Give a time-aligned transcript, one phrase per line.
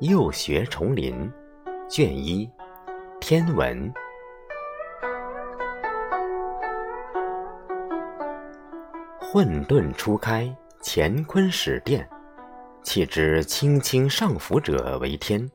[0.00, 1.30] 幼学丛林，
[1.86, 2.50] 卷一，
[3.20, 3.92] 天文。
[9.20, 10.50] 混沌初开，
[10.82, 12.02] 乾坤始奠。
[12.82, 15.46] 气之清清上浮者为天，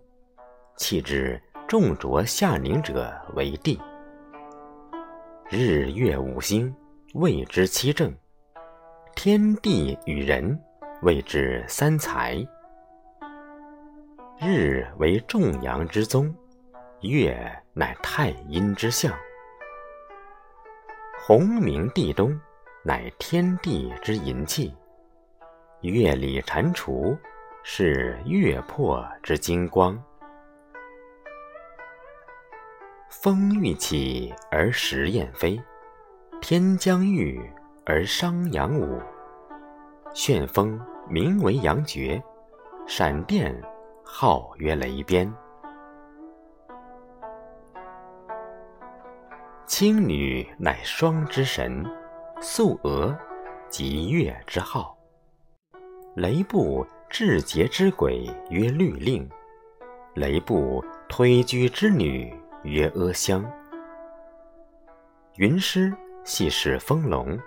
[0.78, 3.82] 气之重浊下凝者为地。
[5.50, 6.72] 日月五星，
[7.16, 8.12] 谓之七正；
[9.16, 10.56] 天地与人，
[11.02, 12.48] 谓之三才。
[14.38, 16.36] 日为众阳之宗，
[17.00, 17.38] 月
[17.74, 19.14] 乃太阴之象。
[21.26, 22.38] 鸿明地东，
[22.84, 24.76] 乃天地之银气。
[25.82, 27.18] 月里蟾蜍，
[27.64, 29.98] 是月魄之精光。
[33.10, 35.60] 风欲起而时雁飞，
[36.42, 37.40] 天将欲
[37.86, 39.02] 而商阳舞。
[40.14, 42.22] 旋风名为阳绝，
[42.86, 43.56] 闪电。
[44.08, 45.34] 号曰雷鞭。
[49.66, 51.84] 青女乃霜之神，
[52.40, 53.18] 素娥
[53.68, 54.96] 即月之号。
[56.16, 59.28] 雷部至节之鬼曰律令，
[60.14, 63.44] 雷部推居之女曰阿香。
[65.38, 65.92] 云师
[66.24, 67.38] 系是风龙，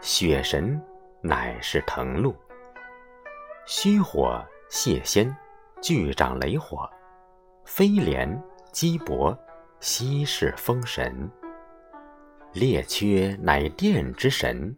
[0.00, 0.80] 雪神
[1.22, 2.36] 乃是腾鹿。
[3.66, 5.34] 虚火谢仙。
[5.84, 6.88] 巨掌雷火，
[7.66, 9.36] 飞廉击帛，
[9.80, 11.30] 息是风神。
[12.54, 14.74] 列缺乃电之神，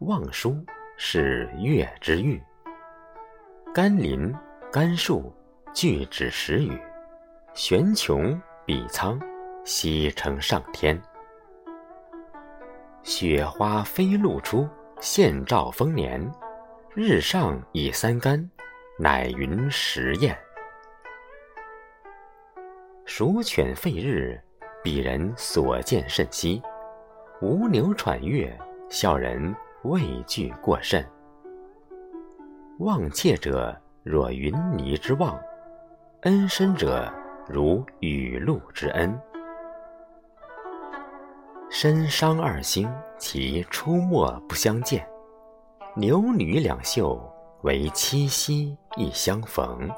[0.00, 0.54] 望舒
[0.98, 2.38] 是月之玉。
[3.72, 4.30] 甘霖、
[4.70, 5.32] 甘树
[5.72, 6.78] 俱指时雨，
[7.54, 9.18] 玄穹、比苍
[9.64, 11.00] 西称上天。
[13.02, 14.68] 雪花飞露出，
[15.00, 16.30] 现兆丰年。
[16.94, 18.50] 日上以三竿。
[19.02, 20.38] 乃云时宴。
[23.04, 24.40] 鼠犬吠日，
[24.84, 26.62] 鄙人所见甚稀；
[27.40, 28.56] 吴牛喘月，
[28.88, 29.52] 笑人
[29.82, 31.04] 畏惧过甚。
[32.78, 35.36] 望切者，若云霓之望；
[36.20, 37.12] 恩深者，
[37.48, 39.20] 如雨露之恩。
[41.68, 42.88] 身伤二星，
[43.18, 45.00] 其出没不相见；
[45.96, 47.20] 牛女两宿。
[47.62, 49.88] 为七夕一相逢，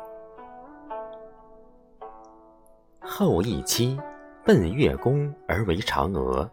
[3.01, 3.99] 后羿妻
[4.45, 6.51] 奔月宫而为嫦娥，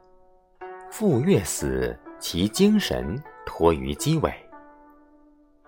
[0.90, 4.34] 复月死，其精神托于鸡尾。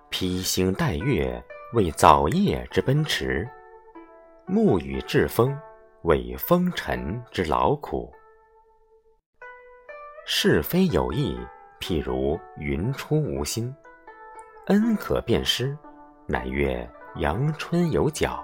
[0.10, 1.44] 披星戴月，
[1.74, 3.46] 为早夜之奔驰；
[4.48, 5.54] 沐雨栉风，
[6.04, 8.10] 为风尘之劳苦。
[10.26, 11.38] 是非有意，
[11.82, 13.76] 譬如云出无心。
[14.68, 15.78] 恩可辨施，
[16.26, 18.42] 乃曰阳春有角；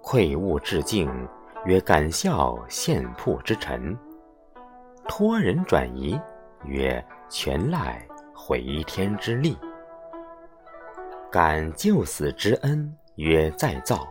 [0.00, 1.10] 愧物致敬，
[1.66, 3.94] 曰敢笑献铺之臣；
[5.06, 6.18] 托人转移，
[6.64, 8.02] 曰全赖
[8.34, 9.54] 回天之力；
[11.30, 14.08] 感救死之恩，曰再造；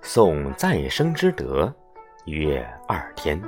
[0.00, 1.74] 颂再生之德，
[2.26, 3.42] 曰二天。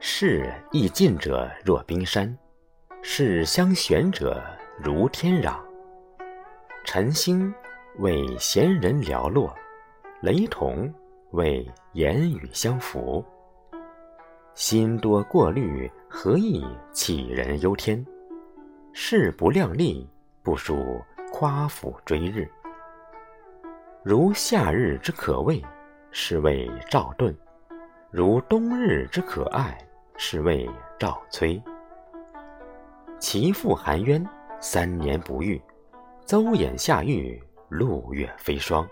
[0.00, 2.36] 事易尽者，若冰山。
[3.04, 4.40] 事相悬者
[4.78, 5.56] 如天壤，
[6.84, 7.52] 晨星
[7.98, 9.52] 为闲人寥落，
[10.20, 10.90] 雷同
[11.32, 13.22] 为言语相符。
[14.54, 18.06] 心多过虑，何以杞人忧天？
[18.92, 20.08] 事不量力，
[20.44, 21.02] 不属
[21.32, 22.48] 夸父追日。
[24.04, 25.60] 如夏日之可畏，
[26.12, 27.34] 是谓赵盾；
[28.12, 29.76] 如冬日之可爱，
[30.16, 30.70] 是谓
[31.00, 31.60] 赵崔。
[33.22, 34.28] 其父含冤，
[34.60, 35.56] 三年不遇；
[36.26, 38.84] 邹衍下狱，六月飞霜。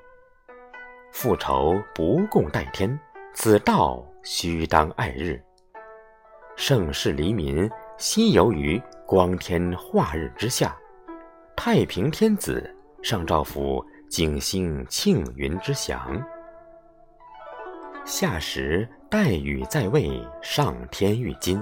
[1.11, 2.97] 复仇不共戴天，
[3.35, 5.43] 此道须当爱日。
[6.55, 7.69] 盛世黎民，
[7.99, 10.77] 悉游于光天化日之下。
[11.57, 12.72] 太平天子，
[13.03, 16.25] 上诏府景星庆云之祥。
[18.04, 21.60] 夏时代禹在位，上天欲金。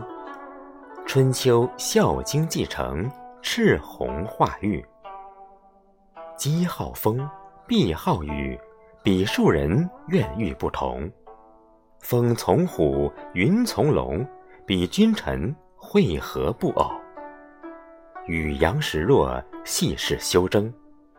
[1.08, 3.10] 春秋《孝经》继承，
[3.40, 4.84] 赤红化玉。
[6.37, 7.26] 鸡好风，
[7.66, 8.60] 必好雨，
[9.02, 11.10] 比庶人愿欲不同。
[12.00, 14.22] 风从虎，云从龙，
[14.66, 16.90] 比君臣会合不偶。
[18.26, 20.70] 雨阳时弱，细事修征；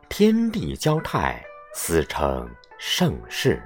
[0.08, 1.44] 天地交泰，
[1.74, 2.48] 斯称
[2.78, 3.60] 盛世。